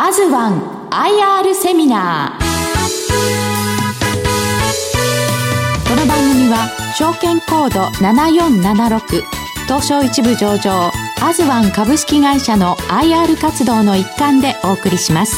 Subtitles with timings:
[0.00, 0.60] アズワン
[0.90, 2.44] IR セミナー。
[5.88, 9.24] この番組は証券コード7476
[9.64, 15.36] 東証一部上場アズワン株式会社の IR 活動の一環でお送りします。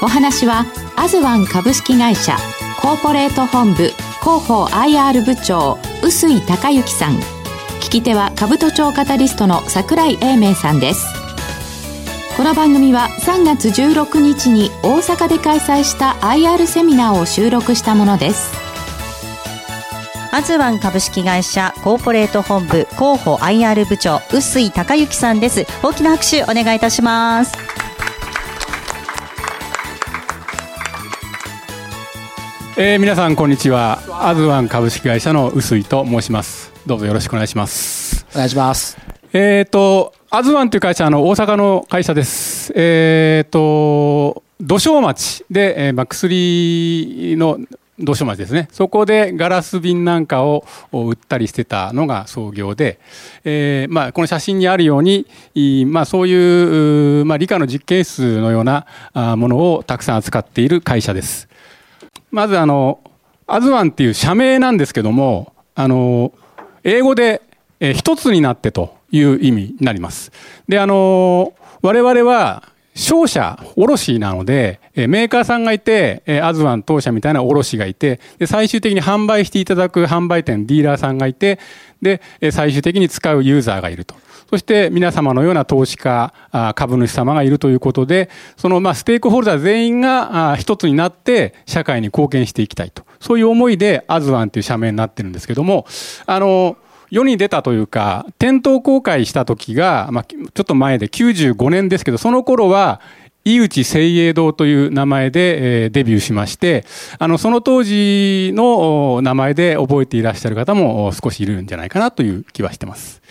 [0.00, 0.64] お話は
[0.94, 2.36] アズワン株式会社
[2.80, 3.88] コーポレート本部
[4.22, 7.16] 広報 IR 部長臼井孝之さん。
[7.80, 11.23] 聞き手は株都庁カタリストの櫻井英明さんです。
[12.36, 18.52] この番組は3月16日に大阪で開催した IR セミナーを収録したものです。
[20.32, 25.64] アズワン株式会社コーポレート本部広報 IR 部長臼井孝之さんです。
[25.84, 27.56] 大きな拍手お願いいたします。
[32.76, 34.00] えー、皆さんこんにちは。
[34.28, 36.72] アズワン株式会社の臼井と申します。
[36.84, 38.26] どうぞよろしくお願いします。
[38.32, 38.98] お願いします。
[39.32, 42.72] えっ、ー、とアズワンという会社は大阪の会社です。
[42.74, 47.60] えっ、ー、と土庄町で、えーまあ、薬の
[48.00, 48.66] 土庄町ですね。
[48.72, 52.98] そこでガラス瓶なんかを売ったりしてたのが創業で、
[53.44, 55.24] えーまあ、この写真にあるように、
[55.86, 58.88] まあ、そういう、まあ、理科の実験室のような
[59.36, 61.48] ものをたくさん扱っている会社です。
[62.32, 62.98] まずあの
[63.46, 66.32] アズワンっていう社名なんですけどもあの
[66.82, 67.40] 英語で
[67.78, 69.03] 「一つになって」と。
[69.16, 70.32] いう意味になります。
[70.68, 81.58] であの我々は商社、卸なので、メーカーさんがいて、アズワン当社みたいな卸がいて、で、最終的に販売していただく販売店、ディーラーさんがいて、
[82.00, 82.20] で、
[82.52, 84.14] 最終的に使うユーザーがいると。
[84.48, 86.32] そして皆様のような投資家、
[86.76, 93.02] 株主様がいるということで、そのまステークホルダー全員が一つになって社会に貢献していきたいと。
[93.18, 95.86] そういう思いでアズワンという社名になってるんですけども、
[96.26, 96.76] あの、
[97.14, 103.00] 世に出たというか、店頭公開した時が、まあ、ちょっと前で95年ですけど、その頃は、
[103.44, 106.84] 井内聖英堂という名前で、え、デビューしまして、
[107.20, 113.22] あの、その当時の名前で覚えていらっしゃる方も少しいるんじゃないかなという気はしてます。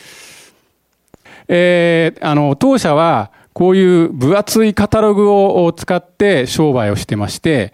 [1.49, 7.71] えー、あの、当社は、こういう分厚いカタログを使って商売をしてまして、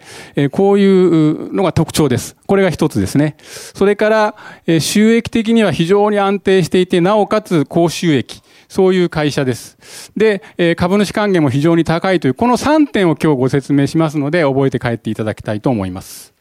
[0.52, 2.36] こういうのが特徴です。
[2.46, 3.36] これが一つですね。
[3.40, 4.34] それから、
[4.80, 8.42] 収益的には非常に安定していて、なおかつ高収益。
[8.68, 10.12] そういう会社です。
[10.16, 10.42] で、
[10.76, 16.34] 株主還元も非常に高いという、この3点を今日ご説明しますので、覚えて帰っていただきたいと思います。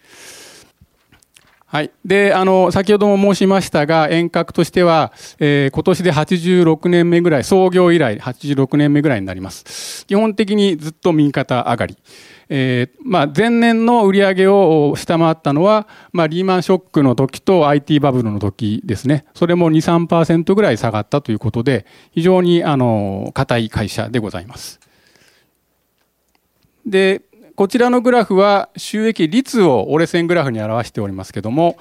[1.72, 1.92] はい。
[2.04, 10.08] で、あの、先ほども申しましたが、遠隔としては、えー、今年で86年目ぐらい、創業以来86年目ぐらいになります。
[10.08, 11.96] 基本的にずっと右肩上がり。
[12.50, 19.26] えー、まあ、前年の売り上げを下回ったのは、まあ、リーマンショックの時と IT バブルの時ですね。
[19.36, 24.80] それも2、3%ぐらい下がったということで、非常に、あの、硬い会社でございます。
[26.84, 27.22] で、
[27.60, 31.76] こちらのグラフは収益率を折れ線グラフに表しておりますけども、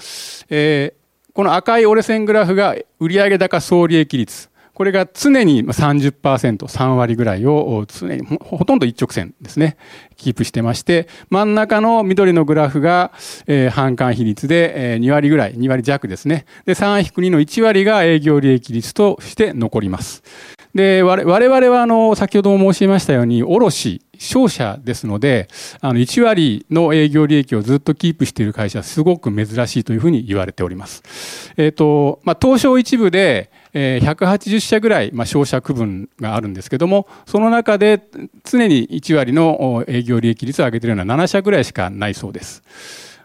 [0.51, 4.51] えー、この赤い折れ線グラフが売上高総利益率。
[4.75, 9.77] これが常に30%、3割ぐらいを常にほとんど一直線ですね、
[10.17, 13.13] キープしてまして、真ん中の緑のグラフが、
[13.47, 16.45] えー、販管比率で、えー、2割ぐらい、2割弱ですね。
[16.65, 20.25] で、3-2の1割が営業利益率として残ります。
[20.75, 25.49] で、我々はあの、先ほども申しましたように、卸、商社ですので、
[25.81, 31.53] あの、1割の営業利益をずっとキープしている会社はすごく珍しいというふうに言われております。
[31.57, 38.03] えっ、ー、と、まあ、東証一部で、えー、180社ぐらい、まあ、商社区分があるんですけども、その中で
[38.45, 42.63] 常に1割の営業利益率を上げているような7社ぐらいしかないそうです。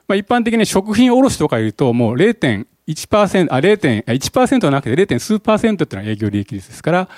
[0.08, 5.20] まあ、一般的に食品卸とかいうと、もう0.1、あ、0.1%はなくて 0.
[5.20, 7.10] 数パーセントっていうのは営業利益率ですから、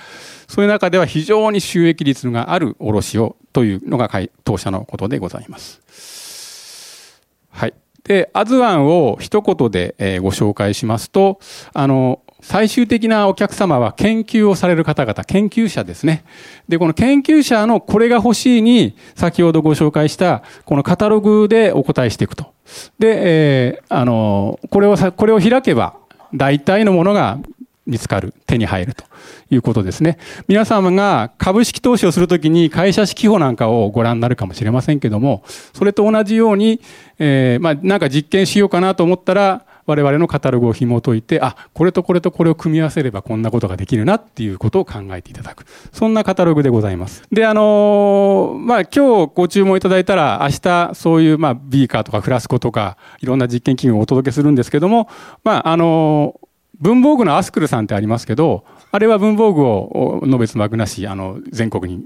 [0.48, 4.10] そういう中では非常に収益率がある卸をというのが
[4.44, 7.22] 当社のことでございます。
[7.50, 7.74] はい。
[8.04, 11.40] で、アズワンを一言でご紹介しますと、
[11.74, 16.24] あの、最終的なお客様は研究をされる方々、研究者ですね。
[16.70, 22.54] で、この研究者のこれが欲しいに、先ほどご紹介した、このカタログでお答えしていくと。
[23.00, 25.96] で、えー、あの、これをさ、これを開けば、
[26.36, 27.40] 大体のものが
[27.88, 29.06] 見つかる、手に入ると
[29.50, 30.20] いうことですね。
[30.48, 35.44] 皆様が株式投資をするときに会社式法なんかをご覧になるかもしれませんけども、
[35.74, 36.80] それと同じように、
[37.18, 45.66] えー、まあ、なんか実験しようかなと思ったら、我々のカタログを紐解いて、あ、これとこれとこれを組み合わせればこんなことができるなっていうことを考えていただく。
[45.92, 47.24] そんなカタログでございます。
[47.32, 55.10] で、あのー、まあ、今日ご注文いただいたら、明日そういう、まあ、ビーカーとかフラスコとか、いろんな実験器具をお届けするんですけども、
[55.44, 56.46] まあ、あのー
[56.80, 62.04] 文房具のアスクルさんってありますけど、あれは文房具をの別幕なし、あの、全国に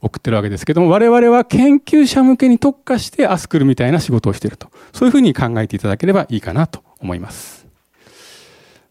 [0.00, 4.68] 送ってるわけですけども、我々は研究者向けに特化してアスクルみたいな仕事をしていると。
[4.92, 7.66] そういうふうに考えていただければいいかなと思います。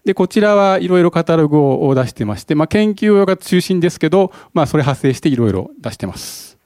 [0.06, 6.58] で、こちらはいろいろカタログを出してまして、まあ、研究用が中心ですけど、まあ、それ発生していろいろ出してます。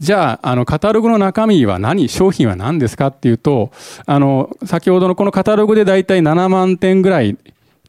[0.00, 3.70] じゃあ、あの、カタログの中身は何、商品は何ですかっていうと、
[4.06, 7.36] あの、先ほどのこのカタログでだいたい7万点ぐらい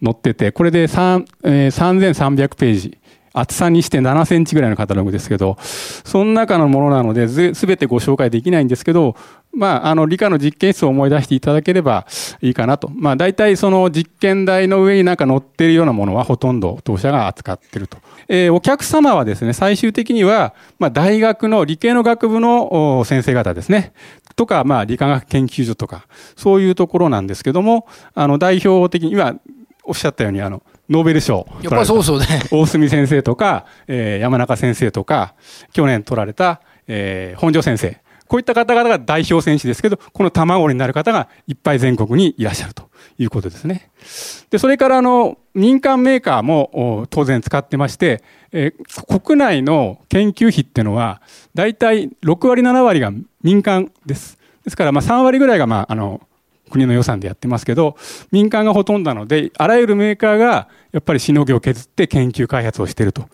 [0.04, 2.98] 載ってて、これで3、えー、3300ページ。
[3.34, 9.16] 厚さにして7センチぐらいのカタログですけど、その中のものなので、すべてご紹介できないんですけど、
[9.54, 12.06] まあ、あの、理科の実験室を思い出していただければ
[12.42, 12.90] いいかなと。
[12.94, 17.98] まあ、大体その実験台の上になんか載ってるようなものはほとんど当社が扱ってると。
[18.28, 23.94] えー、お客様はですね、最終的には、まあ、大学の理系の学部の先生方ですね。
[24.36, 26.06] とか、まあ、理化学研究所とか、
[26.36, 29.36] そういうところなんですけども、あの、代表的には、
[29.84, 30.62] おっしゃったように、あの、
[30.92, 31.48] ノーベル賞。
[31.64, 32.28] やっぱりそうそうね。
[32.52, 35.36] 大隅先生とか、えー、山中先生とか、
[35.72, 37.98] 去年取られた、えー、本庄先生。
[38.28, 43.90] こういった方々が代表選手ですけど、この卵になる方がいっぱい全国にいらっしゃるということですね。
[44.50, 51.22] で、それからあの、民間メーカーも当然使ってまして、えー、国内の研究費っていうのは、
[51.56, 53.12] 大体6割7割が
[53.44, 54.38] 民間です。
[54.64, 56.22] ですから、まあ3割ぐらいが、まあ、あの、
[56.72, 57.96] 国の予算でやってますけど、
[58.32, 63.28] 民間がほとんどなので、あらゆるメーカーがやっぱりしのぎを削って研究開発をしていると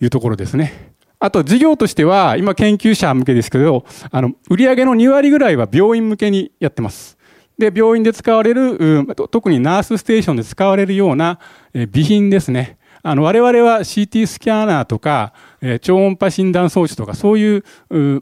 [0.00, 0.92] いうところですね。
[1.20, 7.18] あと事業としては、今研究者向けですけど、あの、売上の2割ぐらいは病院向けにやってます。
[7.58, 11.40] で、病院で使われる、特にナースステーションで使われるような
[11.72, 12.78] 備品ですね。
[13.02, 17.64] あの、我々は CT スキャナーとか、え超音波診断装置とか、そういう、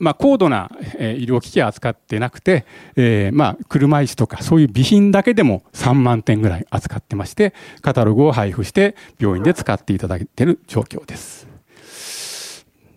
[0.00, 2.64] まあ、高度な、え医療機器は扱ってなくて、
[2.96, 7.52] え、まあ、車椅子とか、そういう備品だけでも3万点ぐらい扱ってまして、
[7.82, 11.46] カタログを配布して病院で使っていただいている状況です。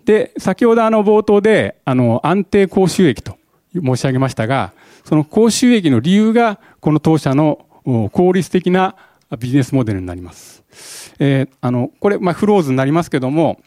[0.05, 3.37] で、先ほどあの冒頭で、あの、安定高収益と
[3.75, 4.73] 申し上げましたが、
[5.05, 7.65] その高収益の理由が、この当社の
[8.11, 8.95] 効率的な
[9.37, 10.63] ビジネスモデルになります。
[11.19, 13.61] えー、あの、これ、まあ、フローズになりますけども、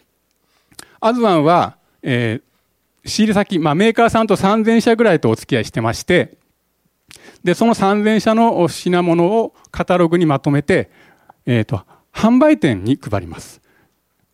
[1.02, 6.38] アズワンは、えー、仕入れ先、まあ、メーカーさんと3000社ぐらいとお付き合いしてまして、
[7.42, 10.90] で、その3000社の品物をカタログにまとめて、
[11.44, 11.82] えっ、ー、と、
[12.12, 13.60] 販売店に配ります。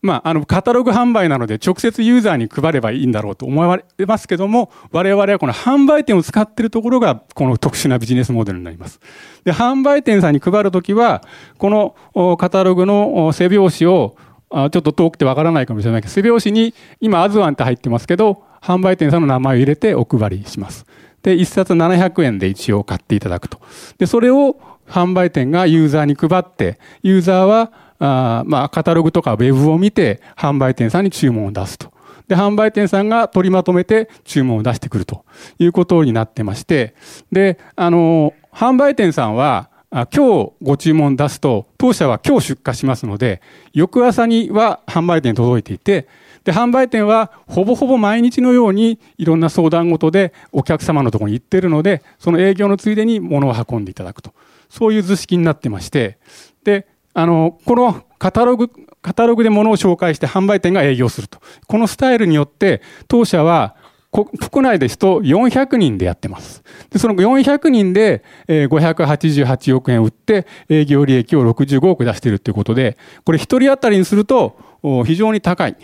[0.01, 9.01] まあ、あの、カタログ販売なので直接ユーザーに配ればいいんだろうと思われますけども、我々はこの販売店を使っているところが、この特殊なビジネスモデルになります。
[9.45, 11.25] で、販売店さんに配るときは、
[11.57, 11.71] こ
[12.15, 14.17] のカタログの背表紙を、
[14.51, 20.87] あちょっと遠くてわからないかもしれないけど、背表紙に今、アズワンって入ってますけど、販売店さんの名前を入れてお配りします。
[21.23, 23.61] で、一冊700円で一応買っていただくと。
[23.99, 24.57] で、それを
[24.87, 31.93] 販売店がユーザーに配って、ユーザーはあまあ、カタログとかウェブを見て、販売店さんに注文を出すと。
[32.29, 35.25] で、販売店さんが取りまとめて注文を出してくると
[35.59, 36.95] いうことになってまして、
[37.33, 43.41] で、あの、販売店さんは、今日ご注文出すと、当社は今日出荷しますので、
[43.73, 46.07] 翌朝には販売店に届いていて、
[46.45, 54.33] で、販売店はほぼほぼ毎日のようにいろんな相談事でお客様のところに行ってるので、その営業のついでに物を運んでいただくと。
[54.69, 56.19] そういう図式になってまして、
[56.65, 58.71] で、あの、このカタログ、
[59.01, 61.39] カタログで物を紹介して販売店が営業すると。
[61.67, 63.75] このスタイルによって、当社は
[64.11, 66.63] 国内ですと400人でやってます。
[66.91, 74.57] で、その400人で588億円売って営業利益を65億出しているということで、これ一人当たりにすると
[75.05, 75.77] 非常に高い。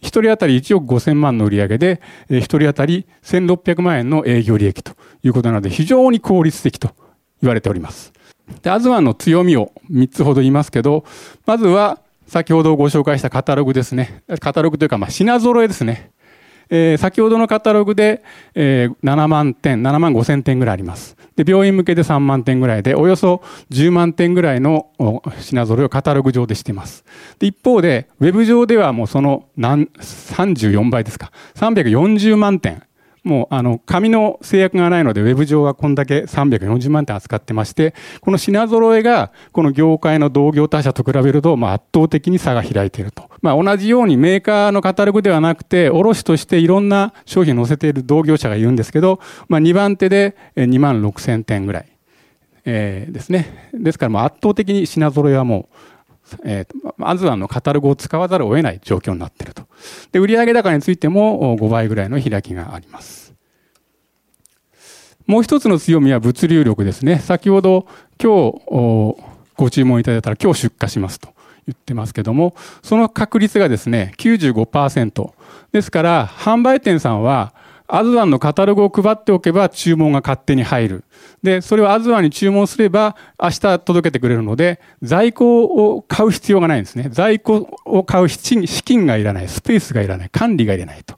[0.00, 4.92] 一人当たり1億5000万の売り上げで、一人当たり1600万円の営業利益と
[5.22, 6.90] いうことなので、非常に効率的と
[7.40, 8.12] 言われております。
[8.62, 11.04] で、アズワンの強みを3つほど言いますけど、
[11.46, 14.22] まずは、先ほどご紹介したカタログですね。
[14.40, 16.10] カタログというか、まあ、品揃えですね。
[16.74, 18.22] えー、先ほどのカタログで、
[18.54, 21.18] えー、7万点、7万5千点ぐらいあります。
[21.36, 24.90] で、病院向けで3万点ぐらいで、およそ10万点ぐらいの
[25.38, 27.04] 品揃えをカタログ上でしています。
[27.38, 31.30] で、一方で、ウェブ上ではもうその何、34倍ですか。
[31.56, 32.82] 340万点。
[33.24, 51.86] もうあの紙の制約がないのでウェブ上はこんだけ340万点扱ってましてこの品揃えがこの業界の同業他社と比べるとま圧倒的に差が開いていると、まあ、同じようにメーカーのカタログではなくて卸としていろんな商品を載せている同業者がいるんですけど、まあ、2番手で2万6千点ぐらい、
[52.64, 53.70] えー、ですね。
[53.72, 55.76] ですからもう圧倒的に品揃えはもう
[56.44, 59.66] えー、まずはのカタログを使わざるを得ない状況になっていると。
[60.12, 63.34] で、売上高についても5倍ぐらいの開きがあります。
[65.26, 67.18] もう一つの強みは物流力ですね。
[67.18, 67.86] 先ほど
[68.20, 69.16] 今日
[69.56, 71.28] ご注文いただいたら今日出荷しますと
[71.66, 75.32] 言ってますけども、その確率がですね、95%。
[75.72, 77.54] ですから、販売店さんは、
[77.94, 81.04] アズワンのカタログを配っておけば注文が勝手に入る。
[81.42, 87.08] で、それをアズワンに注文すれば明日届けてくれるので、在庫を買う必要がないんですね。
[87.10, 91.16] 在庫を買う資金がいらない、スペースがいらない、管理がいらないと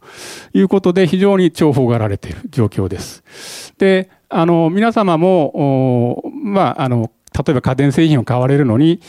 [0.52, 3.22] いうことで非常に重宝がられている状況です。
[3.78, 9.00] で、あの、皆様も、まあ、あの、例えば家電製品を買われるのに、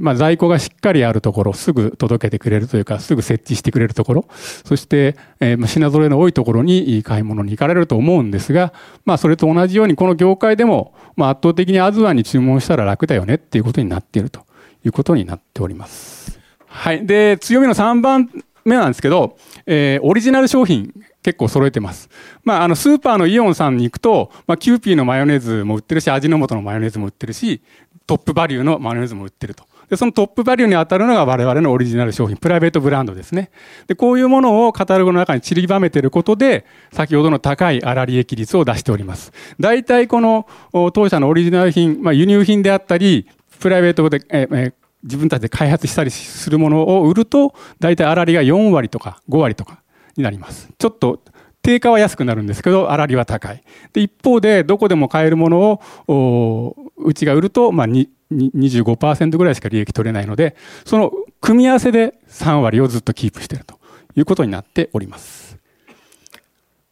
[0.00, 4.26] まあ、在庫がしっかりあるところ、すぐ届けてくれるというか、すぐ設置してくれるところ、
[4.64, 8.72] そして、えー、品揃えの多いところに買い物に行かれると思うんですが、
[9.04, 14.40] まあ、それと同じように、この業界でも、まあ、圧倒的にアズワンに注文したら楽だよねっていうことになっていると
[14.84, 16.40] いうことになっております。
[16.66, 17.06] はい。
[17.06, 18.28] で、強みの3番
[18.64, 20.92] 目なんですけど、えー、オリジナル商品
[21.22, 22.08] 結構揃えてます。
[22.44, 27.62] まあ、あの、スーパーのイオンさんに行くと、まあ、キューピーのマヨネーズも売ってるし、味の素のマヨネーズも売ってるし、
[28.06, 29.64] トップバリューのマヨネーズも売ってると。
[29.88, 33.50] で、そのトップバリューに当たるのが我々のオリジナル商品、プライベートブランドですね。
[33.86, 39.32] で、こういうものをカタログの中に散りばめていることで、先ほどの高い粗利益率を出しております。
[39.60, 40.46] 大体この
[40.92, 43.28] 当社のオリジナル品、まあ、輸入品であったり、
[43.60, 49.81] プライベートで、ええ自分たちで開発したりするものを売ると、大体粗利が4割とか5割とか
[50.16, 50.68] になります。
[50.78, 51.20] ちょっと
[51.62, 53.62] 定価は安くなるんですけど、粗利は高い。
[53.92, 63.78] で、一方で、どこでも買えるものを、うちが売ると、まあ、25%ぐらいしか利益取れないので、その組み合わせで3割をずっとキープしていると
[64.16, 65.56] いうことになっております。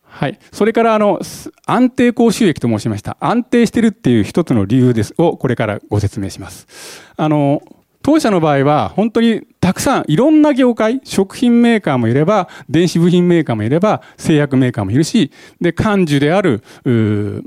[0.05, 0.39] はい。
[0.53, 1.21] それから、あの、
[1.67, 3.17] 安定高収益と申しました。
[3.21, 6.67] 安定してるっていう一つの理由です、をこれからご説明します。
[7.17, 7.63] あの、
[8.03, 16.63] 当社の場合は本当にたくさんいろんな業界、食品メーカーもいれば、電子部品メーカーもいれば、製薬メーカーもいるし、で、幹事である、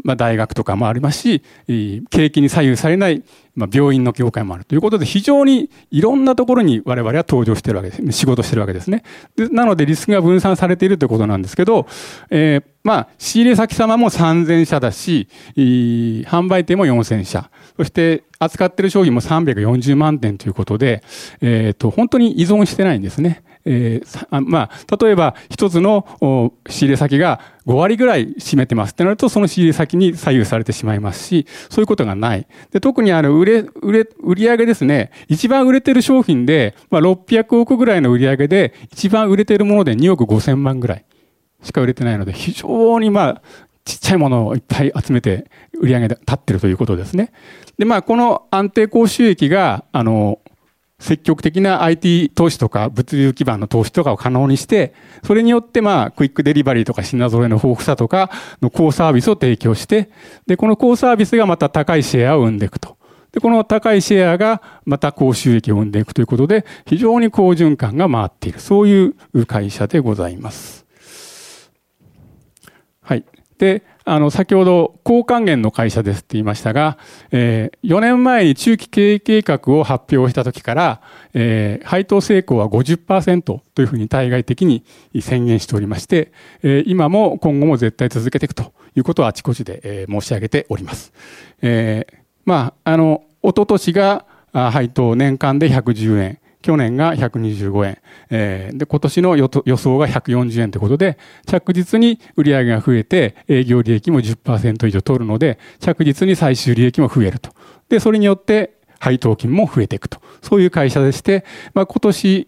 [0.03, 1.43] まあ、大学とかもありますし、
[2.12, 3.24] 景気に左右されない、
[3.55, 8.12] まあ、病院の業界もあるということで、非常にいろんなところに我々は登場してるわけです。
[8.12, 9.03] 仕事してるわけですね。
[9.36, 11.88] でなので、リスクが分散されているということなんですけど、
[12.29, 17.50] えー、まあ、仕入れ先様も3000社だし、販売店も4000社。
[17.75, 21.01] そして、扱ってる商品も340万点ということで、
[21.41, 23.43] えっ、ー、と、本当に依存してないんですね。
[23.63, 26.05] えー、まあ、例えば一つの
[26.67, 32.45] 仕入れ先が5割ぐらい占めてますってなると、その仕入れ先に左右されてしまいますし、そういうことがない。
[32.72, 41.05] で特にあの、売れ、売れ、売上ですね、一番売れてる商品で、まあ、600億ぐらいの売り上げで、一番売れてるもので2億5千万ぐらい
[41.62, 43.41] しか売れてないので、非常にまあ、
[43.86, 47.31] ちっちゃいものをいっぱい集めて売り上げで立ってるということですね。
[47.77, 50.39] で、まあ、この安定高収益が、あの、
[51.03, 54.93] 積極的な IT 投資とか物流基盤の投資とかを可能にして、
[55.24, 58.31] それによってまあ、クイックデリバリーとか品揃えの豊富さとか
[58.62, 60.10] の高サービスを提供して、
[60.48, 62.98] で、この高サービスがまた高いシェアを生んでいくと。
[63.33, 68.62] で、この高いシェアがまた高収益を生んでいくということで、非常に好循環が回っている。
[68.62, 70.86] そういう会社でございます。
[73.01, 73.25] はい。
[73.57, 76.98] で、あの、先ほど、高還元の会社ですって言いましたが、
[77.31, 81.01] えー、4年前に中期経営計画を発表した時から、
[81.33, 84.83] えー、配当成功は50%というふうに対外的に
[85.22, 86.33] 宣言しておりまして、
[86.63, 91.13] えー、今も今後も絶対続けていくということをあちこちで、えー、申し上げております。
[91.62, 96.39] えー、まあ、あの、一昨年が配当年間で110円。
[96.63, 97.98] 去年が125円、
[98.32, 107.51] えー、で、今年の予想が140円ということで、着実に売上が増えて、営業利益も10%以上取るので、着実に最終利益も増えると。
[107.89, 110.20] で、それによって配当金も増えていくと。
[110.41, 111.43] そういう会社でして、
[111.74, 112.48] まあ、今年、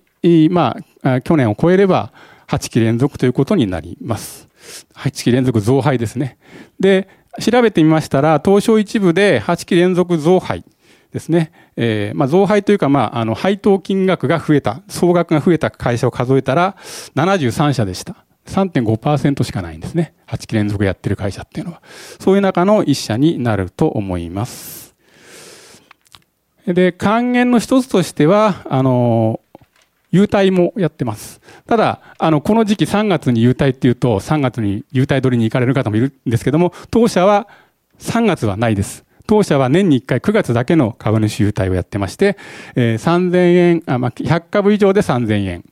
[0.49, 2.13] まあ、去年を超えれば、
[2.47, 4.47] 8期連続ということになります。
[4.95, 6.37] 8期連続増配ですね。
[6.79, 7.09] で、
[7.41, 10.63] 調べてみましたら、東証一部で8期連続増配
[11.15, 11.53] ですね。
[11.77, 16.75] えー、まあ、増配というか、まあ、あの、配当金額が増えた、総額が増えた会社を数えたら、
[17.15, 18.17] 73社でした。
[18.47, 20.13] 3.5%しかないんですね。
[20.27, 21.81] 8期連続やってる会社っていうのは。
[22.19, 24.93] そういう中の1社になると思います。
[26.67, 29.39] で、還元の一つとしては、あの、
[30.11, 31.39] 優待もやってます。
[31.65, 37.47] ただ、あの、この時期3月に優待っていうと、3月に優待取りに行かれる方もいるんですけども、当社は
[37.99, 39.04] 3月はないです。
[39.27, 42.37] 当社は年に1回9月だけの株主優待をやってまして、
[42.75, 45.65] えー、3000円、あまあ、100株以上で3000円。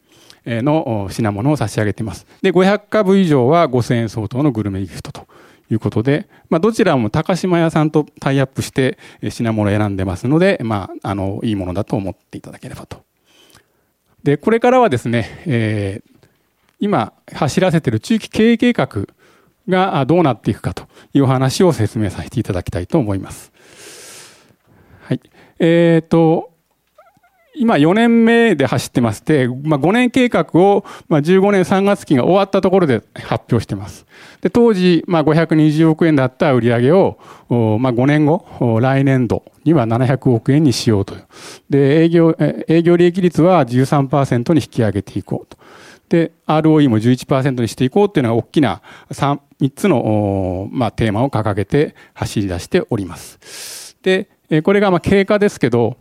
[0.45, 2.25] の品物を差し上げています。
[2.41, 5.25] で、500株以上は5000円相当のグルメギフトと
[5.71, 8.97] いうことで、まあ、どちらも高島屋さんとタイアップして
[9.29, 13.03] 品物を選んでますので、まあ、あの、いいものだと思っていただければと。
[14.23, 16.19] で、これからはですね、えー、
[16.79, 19.07] 今走らせている中期経営計画
[19.67, 23.51] がどうなっていくかという話を説明させていただきたいと思います。
[25.03, 25.21] はい。
[25.59, 26.53] えっ、ー、と、
[27.55, 34.07] 今4年目で走ってまして、まあ、5年計画を、まあ、15年3月期が終わったところで発表してます。
[34.41, 37.19] で、当時、まあ、520億円だった売り上げを、
[37.79, 41.25] まあ、5年後、来年度には700億円にしようという。
[41.69, 45.57] で、営業、営業利益率は13%に引き上げていこうと。
[46.13, 53.97] で、ROE も11%にしていこうっていうのが大きな 3, 3つの、まあ、テーマを掲げて走り出しております。
[54.03, 54.29] で、
[54.61, 55.97] これがまあ経過ですけど、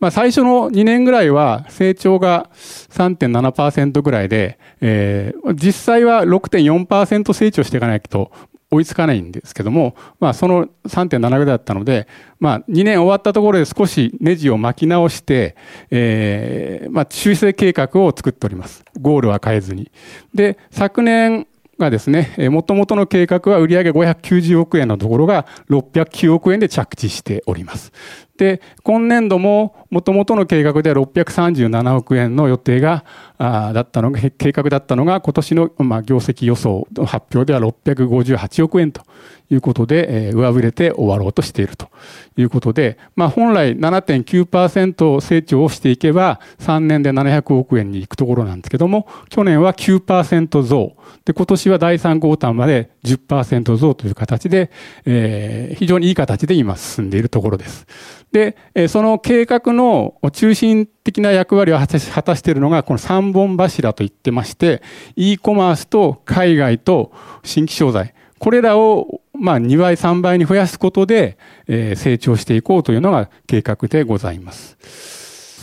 [0.00, 8.32] まあ、最初の2年ぐらいは成長が3.7%ぐらいで、えー、実際は6.4%成長していかないと
[8.74, 12.06] 追いつかないんですけども、まあ、その3.7ぐらいだったので、
[12.40, 15.56] まあ、2年終わったところで少しネジを巻き直して、
[15.90, 18.84] えー、まあ、修正計画を作っております。
[19.00, 19.90] ゴールは変えずに。
[20.34, 21.46] で、昨年、
[21.78, 27.92] がですね、もともとの計画は売上590億円のところが609億円で着地しております。
[28.36, 33.04] で、今年度も元々の計画では637億円の予定が、
[33.38, 39.02] あだったのが、計画だったのが今年の、まあ、業績予想の発表では658億円と
[39.50, 41.88] いうことで、えー、上振れて終わろうとしていると
[42.36, 50.96] いうことで、まあ、本来7.9%成長をしていけば3年で700億円に行くところなんですけども、去年は9%増。
[51.24, 54.70] で、今年は第3号単まで10%増という形で、
[55.04, 57.86] えー、非常にいい形で今進んでいるところです。
[58.34, 58.56] で、
[58.88, 64.82] その計画の中心的な役割を果たしているのが、この3本柱と言ってまして、
[65.14, 67.12] e コマースと海外と
[67.44, 68.12] 新規商材。
[68.40, 71.38] これらを、ま、2倍、3倍に増やすことで、
[71.68, 74.76] え成長していこうというのが計画でございます。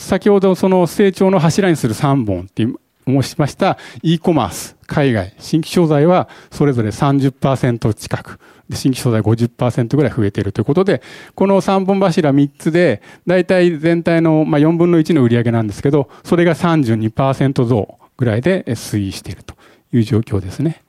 [0.07, 2.65] 先ほどその成長の柱にする3本って
[3.05, 8.39] 申しました e コマース、海外、新規商材はそれぞれ30%近く。
[8.73, 11.01] 新規商材50%ぐらい増えているということで、
[11.33, 19.55] この3本柱3つで、大体全体のまあ4分の1の売り上げなんですけど、それが32%増ぐらいで推移していると
[19.93, 20.83] いう状況ですね。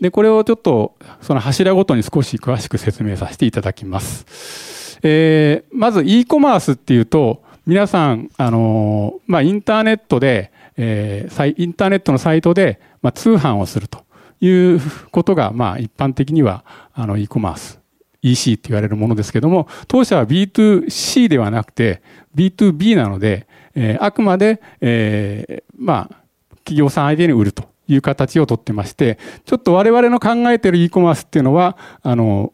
[0.00, 5.00] で、これをちょっと、その柱ごとに少し詳しく説明させていただきます。
[5.02, 14.04] えー、まず e コマースっていうと、皆さん、あのまあ、インターネットで、えー、インターネットのサイトで、まあ、通販をすると。
[14.40, 17.80] いうことが、まあ、一般的には、あの、e コマース、
[18.22, 22.02] EC って言われるものですけども、当社は B2C ではなくて
[22.34, 26.16] B2B なので、えー、あくまで、えー、まあ、
[26.58, 32.52] 企業さん相手に売るという形をとってまして、ちょっと我々の考えている e コマースっていうのは、あの、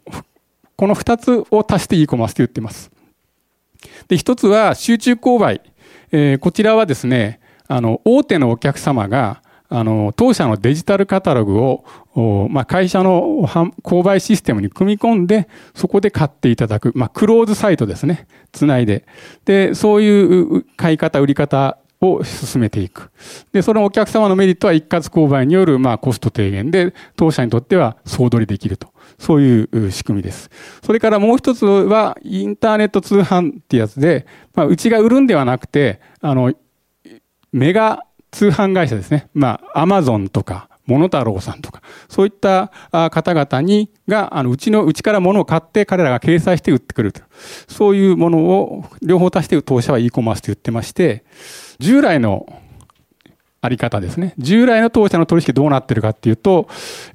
[0.76, 2.90] この二つを足して e コマースと言ってます。
[4.09, 5.61] で、一つは集中購買。
[6.12, 7.39] えー、こちらはですね、
[7.70, 13.46] あの、大手のお客様が、あの、当社のデジタルカタログを、まあ、会社の
[13.85, 18.26] 購買システムに組み込んで、そこで買っていただく、まあ、クローズサイトですね。
[18.50, 19.06] つないで。
[19.44, 23.12] で、そういう買い方、売り方を進めていく。
[23.52, 28.88] で、そのお客様のメリットは一括購買による、まあ、コスト低減で、当社にとっては総取りできると。
[29.16, 30.50] そういう仕組みです。
[30.83, 36.52] それからもう一つは、インターネット通販ってやつで、まあ、うちが売るんではなくて、あの、
[37.53, 39.29] メガ通販会社ですね。
[39.35, 42.73] まあ、アマゾンとか、モノタロウさんとか、そういった
[43.11, 47.23] 方々に、が、あの、うちの、うちから物を買って彼らが掲載して売ってくると。
[47.69, 51.25] そういうものを両方足して当社は e コマースと言ってまして、
[51.79, 52.47] 従来の
[53.62, 54.33] あり方ですね。
[54.38, 56.66] 従来の当社の取引どうなってるかっていうと、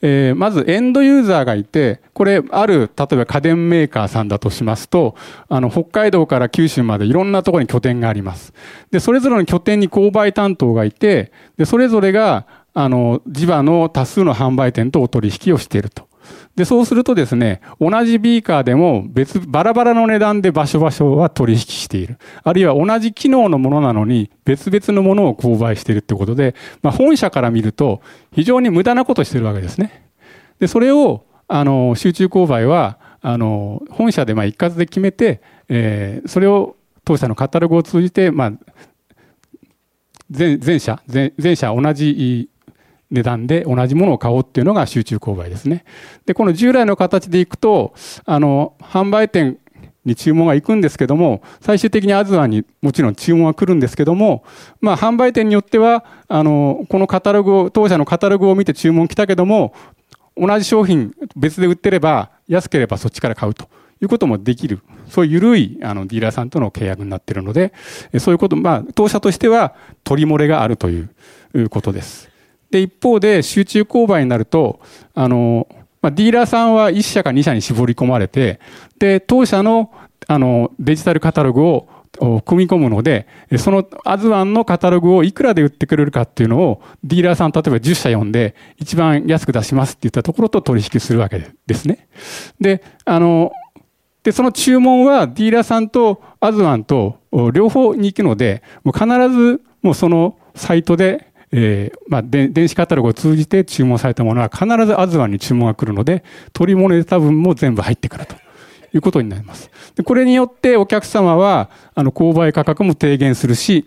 [0.01, 5.15] えー、まずエンドユーザーがいて、これある、例えば家電メーカーさんだとしますと、
[5.49, 8.53] あの、北海道から九州までいろんなところに拠点があります。
[8.91, 16.07] で、それぞれの拠点に購買担当がいて、で、それぞれが、あの、地場の多数の販売店とお取引をしていると。
[16.55, 22.17] で、そうするとですね、同じビーカーでも別、バラバラの値段で場所場所は取引している。
[22.43, 30.09] あるいは同じ機能のものなのに別々のものを購買しているってことで、まあ、本社から見ると非常に無駄なことしてるわけですね。
[30.59, 38.51] で、それを、あの、集中購買は、あの、本社でまあ一括で決めて、えー、それを当社のカタログを通じて、まあ、
[40.31, 42.49] 全全社、全全社同じ
[43.11, 45.85] 値段で同じものを買おうっていうのが集中購買ですね。
[46.25, 47.93] で、この従来の形でいくと、
[48.25, 49.57] あの、販売店
[50.05, 54.43] に注文が行くんですけども、最終的にアズワンにもちろん注文は来るんですけども、
[54.79, 59.73] まあ、販売店によっては、あの、このカタログを、当社のカタログを見て注文来たけども、
[60.37, 63.65] 同じ商品別で売ってれば、安ければそっちから買うと
[64.01, 64.81] いうこともできる。
[65.09, 67.73] そういう緩い、あの、ディーラーさんとの契約になっているので、
[68.19, 70.99] そういうこと、まあ、当社としては取り漏れがあるとい
[71.53, 72.34] うことです。
[72.71, 74.79] で、一方で集中購買になると、
[75.13, 75.67] あの、
[76.01, 78.59] まあ、ディーラーさんは1社か2社に絞り込まれて、
[78.99, 79.91] で、当社の、
[80.27, 81.87] あの、デジタルカタログを
[82.45, 92.07] 組み込むので、そのアズワンのカタログをいくらで売ってくれるかっていうのを、ディーラーさん、例えば10社読んで、一番安く出しますって言ったところと取引するわけですね。
[92.59, 93.51] で、あの、
[94.23, 97.19] で、その注文はディーラーさんとアズワンと
[97.53, 108.35] 両方に行くので、もう必ずもうそのサイトで、えー、まあ、電子カタログを通じて注文されたものは必ずアズワンに注文が来るので、取り物で多分も全部入ってくると
[108.93, 109.69] いうことになります。
[109.95, 113.85] でこれによってお客様は、あの、購買価格も低減するし、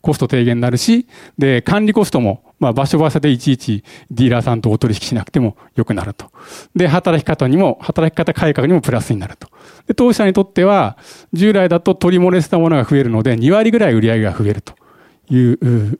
[0.00, 1.06] コスト低減になるし、
[1.38, 3.82] で、管理コストもまあ、場所場所でいちいち
[4.12, 6.30] ディーラーさんとお取引しなくても良くなると。
[6.76, 9.48] で、働き方にも、働き方改革にもプラスになると。
[9.88, 10.96] で、当社にとっては、
[11.32, 14.74] 従来だと取り漏れしたものが増えるので、2割ぐらい売り上げが増えると
[15.28, 15.98] いう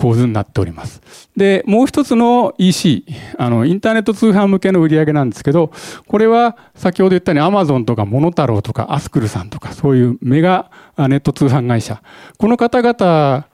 [0.00, 1.02] 構図になっております。
[1.36, 3.04] で、もう一つの EC、
[3.36, 5.72] あの、インターネット通販向けの売り上げなんですけど、
[6.08, 12.02] これは先ほど言ったように Amazon とかモノタロウとかアスクルさんとかそういうメガネット通販会社。
[12.38, 13.46] この方々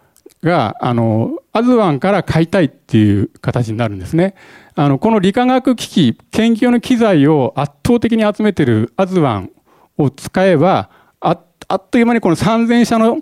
[0.45, 4.37] が、あの、アズワンから買いたいっていう形になるんですね。
[4.77, 9.51] あの、この理化学機器、研究の機材を圧倒的に集めてるアズワン
[9.99, 13.19] を使えば、ああっという間にこの3000社の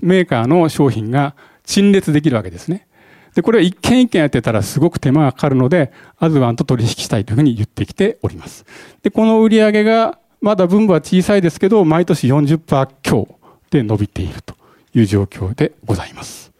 [0.00, 2.86] メーカーの商品が陳列できるわけですね。
[3.34, 8.66] で、これを一件一件やってたらすごく手間がかかるので、アズワンと取引したいというふうに言ってきております。
[9.02, 13.28] で、この売り上げが、まだ分母は小さいですけど、毎年40%強
[13.70, 14.54] で伸びていると
[14.94, 16.52] いう状況でございます。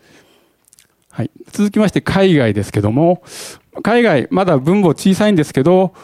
[1.11, 1.31] はい。
[1.51, 3.23] 続きまして、海外ですけども、
[3.83, 5.95] 海外、まだ分母小さいんですけど、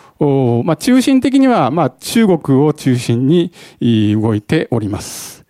[0.64, 3.52] まあ、中心的には、まあ、中国を中心に
[4.20, 5.46] 動いております。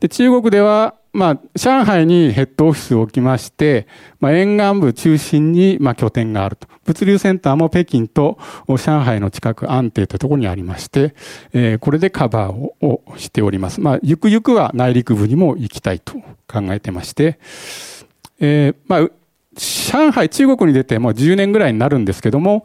[0.00, 3.88] で、中国では、まあ、上海にヘッドオフィスを置きまして、
[4.20, 6.68] まあ、沿岸部中心に、まあ、拠点があると。
[6.84, 11.14] 物流センターも北京と上海の近く安定というところにありまして、
[11.52, 13.80] えー、これでカバーをしております。
[13.80, 16.14] まあ、ゆくゆくは内陸部にも行きたいと
[16.48, 17.38] 考えてまして、
[18.40, 19.10] えー、まあ、
[19.56, 22.64] 上海、中国に出てもう10年ぐらいになるんですけども、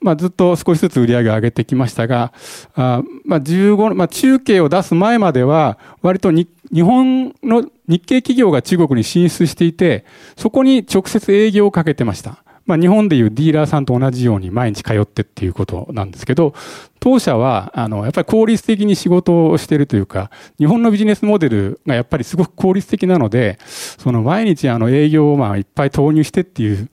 [0.00, 2.32] まあ、ずっと少しずつ売り上げを上げてきましたが、
[2.74, 10.04] あまあ、15、まあ、中継を出す前までは、割と日日本の日系企業が中国に進出していて、
[10.36, 12.44] そこに直接営業をかけてました。
[12.66, 16.54] まあ、日本でいうディーラーさんと同じように毎日通ってっていうことなんですけど、
[16.98, 26.88] 当社は、あの、やっぱり効率的に仕事をしているというか、日本のビジネスモデルがやっぱりすごく効率的なので、その毎日あの営業をまあいっぱい投入してっていう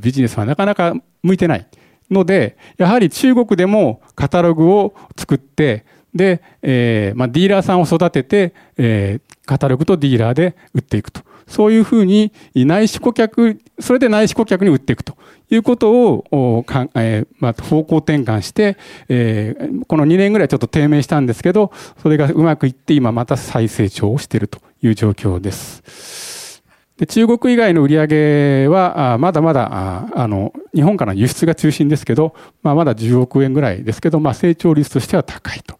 [0.00, 1.66] ビジネスはなかなか向いてない
[2.10, 5.84] ので、やはり中国でもカタログを作って、
[6.18, 11.22] で、えー、まあ、ディーラーさんを育てて、えー、カタログとディーラーで売っていくと。
[11.46, 15.16] そういうふうに内視顧客、それで内視顧客に売っていくと
[15.50, 18.76] いうことを、かえー、まあ、方向転換して、
[19.08, 26.62] えー、この2年ぐらいちょっと低迷したんですけど、それがうまくいって今また再成長をしているという状況です。
[26.98, 35.78] で中国以外の売り上げは、まだまだあ、あの、日本からの輸出が中心ですけど、まあ、まだ10億円ぐらいですけど、まあ、成長率としては高いと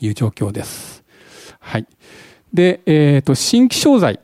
[0.00, 1.04] いう状況です。
[1.60, 1.86] はい。
[2.52, 4.18] で、えっ、ー、と、新規商材。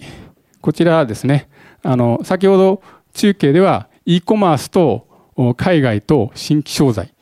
[0.60, 1.48] こちらですね、
[1.82, 2.82] あの、先ほど
[3.14, 5.06] 中継では e コマースと
[5.56, 7.14] 海外と新規商材、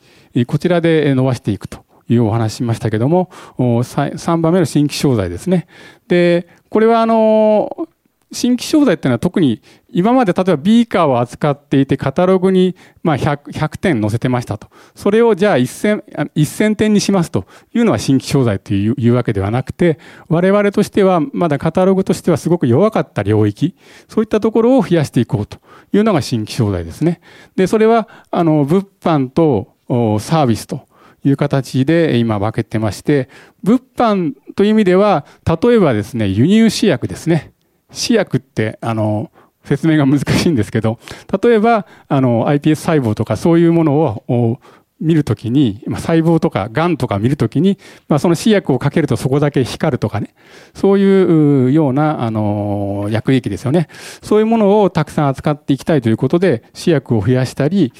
[0.47, 5.67] こちらで伸ばしていくというお話しましたけども、3番目の新規商材ですね。
[6.07, 7.87] で、これはあの、
[8.35, 14.67] 新規商材っていうのは特に今まで例えばビーカーを扱っていてカタログにま 100, 100点載せてましたと。
[14.93, 23.75] それをじゃあ1000 1000点にしますというのは新規商材といういうわけではなくて、我々としてはまだカタログとしてはすごく弱かった領域、
[24.07, 25.59] そういったところを増やしていこうと
[25.93, 27.21] いうのが新規商材ですね。
[27.55, 29.75] で、それはあの物販と
[30.19, 30.87] サービスと
[31.23, 33.29] いう形で今分けてまして、
[33.63, 37.54] 物販という意味では、例えばですね、輸入試薬ですね。
[37.95, 39.31] 試薬って、あの、
[39.63, 40.99] 説明が難しいんですけど、
[41.41, 44.59] 例えば、あの、iPS 細胞とかそういうものを
[45.01, 47.77] 見るときに、細胞とか癌とか見るときに、
[48.07, 50.35] まあ、その試薬をかけるとそこだけ光るとかね、
[50.73, 53.87] そういうような、あの、薬液ですよね。
[54.21, 57.91] そういうものをたくさん扱っていきたいということで、試薬を増やしたり、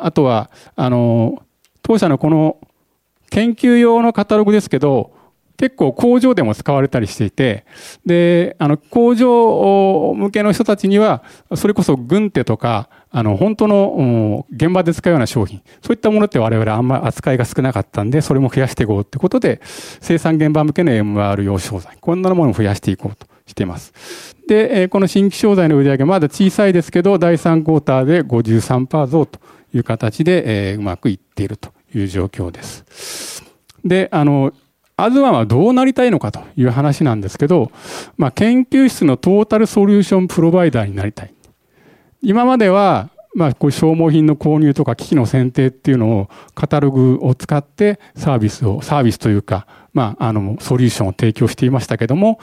[0.00, 1.42] あとは、あの、
[1.82, 2.58] 当社のこの
[3.30, 5.15] 研究用のカタログですけど、
[5.56, 7.64] 結構工場でも使われたりしていて、
[8.04, 11.22] で、あの、工場向けの人たちには、
[11.54, 24.36] それこそ軍手とか、あの、本当の現場で使うような商品、そういったものって我々あんまり扱いが少なかったんで、それも増やしていこうってことで、生産現場向けの MR 用商材、こんなものを増やしていこうとしています。
[24.46, 29.40] で、この新規商材の売り上げまだ小さいですけど、第3クォーターで53%増と
[29.72, 33.42] いう形で、うまくいっているという状況です。
[33.84, 34.52] で、あの、
[34.98, 37.70] アズワンはどうなりたいのかという話なんですけど、
[38.16, 41.34] まあ、研究室のトータルソリューションプロバイダーになりたい。
[42.22, 52.40] 今までは、まあ、こう消耗品の購入とか機器の選定っていうのをカタログを使ってサービスを、サービスというか、まあ、あの、ソリューションを提供していましたけども、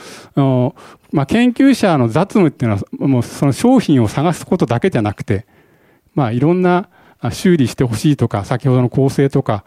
[1.12, 5.48] まあ、研究者の雑務っていうのは、もうその商品を探すことだけじゃなくて、
[6.14, 6.88] まあ、いろんな
[7.32, 9.64] 修理してほしいとか、先ほどの構成とか、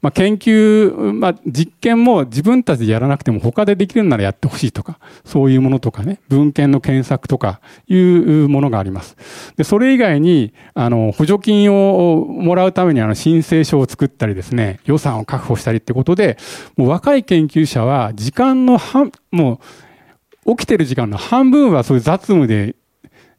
[0.00, 9.16] まあ、研究、まあ、実験も自分たちでやらなくても他でできるならやってほしいとか、そういうものとかね、文献の検索とかいうものがあります。
[9.56, 16.38] で、それ以外に、あの、補助金をもらうためにあの、申請書を作ったりですね、予算を確保したりってことで、
[16.76, 19.58] もう若い研究者は時間の半、もう、
[20.56, 22.74] 起きてる時間の半分はそういう雑務で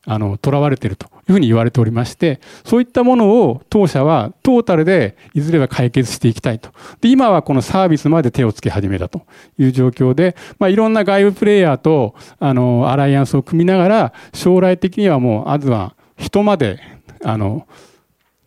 [0.05, 6.71] あの、囚われているというふうに言われておりまして、そういったものを当社はトータルでいずれは解決していきたいと。
[7.01, 9.21] で、今はこのサービスまで手をつけ始めたと
[9.59, 16.79] いう状況で、まあ、いろんな外部プレイヤーと、あの、アライアンスを組みながら、将来的にはもう、アズは人まで、
[17.23, 17.67] あの、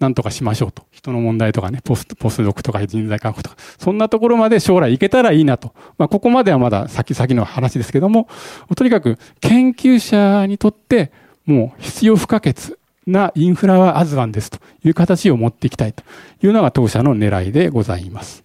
[0.01, 0.85] なんとかしましょうと。
[0.91, 5.73] 人の問題とかね、ポスト、ポスドクとか人材確保とか、そんなところまで将来行けたらいいなと。
[5.99, 8.29] まあ、ここまではまだ先々の話ですけども、
[8.75, 11.13] とにかく研究者にとって、
[11.47, 12.77] もう必要不可欠
[13.07, 16.03] なインフラはアズワンですという形を持っていきたいと
[16.43, 18.45] いうのが当社の狙いでございます。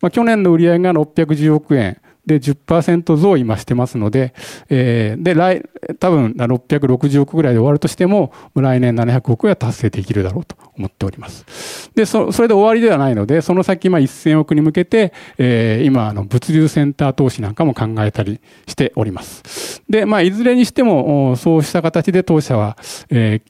[0.00, 1.99] まあ、去年の売上が610億円。
[2.26, 4.34] で、10%増今してますので、
[4.68, 5.62] えー、で、来、
[5.98, 11.90] 多分660億ぐらいで終わるとしても、来年700億は達成できるだろうと思っております。
[11.94, 19.82] で、そ、それで終わりではないので、その先、まあ、1000億に向けて、えー、今、あの、物流センター投資なんかも考えたりしております。
[19.88, 22.76] で、まあ、いずれにしても、そうした形で当社は、
[23.10, 23.49] えー、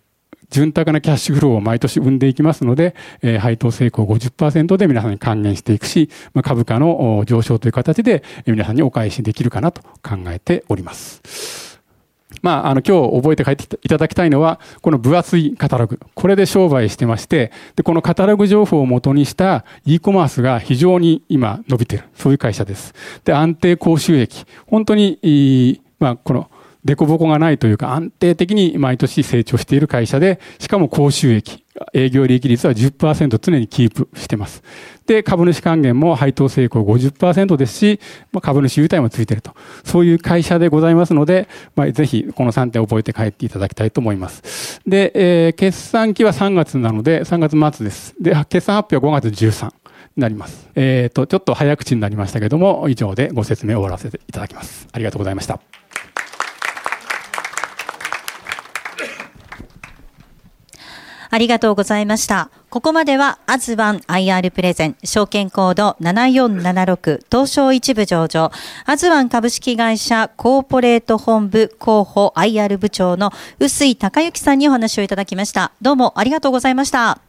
[0.50, 11.80] 潤沢なキャッシュフローを毎年生んでいきますので、えー、配当成功50%で皆さんに還元していくし、まあ、株価の上昇という形で皆さんにお返しできるかなと考えております。
[12.42, 16.00] まあ、あの、今日覚えて帰っていただきたいのは、この分厚いカタログ。
[16.14, 22.04] これで商売してまして、で、このカタログ情報を元にした e コマースが非常に今伸びてる。
[22.14, 22.94] そういう会社です。
[23.24, 24.46] で、安定高収益。
[24.66, 26.50] 本当に、まあ、この、
[26.84, 34.62] 凸凹がないというか安定的に毎年成長している会社で、しかも高収益、営業利益率は10%常にキープしてます。
[35.06, 38.00] で、株主還元も配当成功50%ですし、
[38.40, 39.54] 株主優待もついてると。
[39.84, 44.80] そういう会社でございますので、まあ、ぜひこの3点覚えて帰っていただきたいと思います。
[44.86, 48.14] で、えー、決算期は3月なので、3月末です。
[48.20, 49.72] で、決算発表は5月13に
[50.16, 50.68] なります。
[50.74, 54.88] えっ、ー、と、ちょっと早口になりましたけども、以上でご説明を終わらせていただきます。
[54.92, 55.60] ありがとうございました。
[61.30, 62.50] ありがとうございました。
[62.70, 68.50] ここまでは、アズワン IR プレゼン、証券コード7476、東証一部上場、
[68.84, 75.72] アズワン株式会社コーポレート本部広報 IR 部長の臼井隆之さんにお話をいただきました。
[75.80, 77.20] どうもありがとうございました。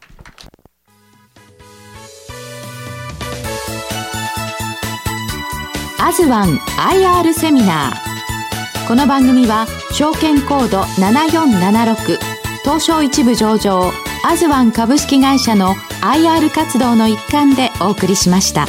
[6.04, 8.88] アズワン IR セミナー。
[8.88, 12.31] この番組は、証券コード7476、
[12.64, 13.92] 東証一部上場
[14.24, 18.66] アズワン株式会社の IR 活動の一環でお送りしました。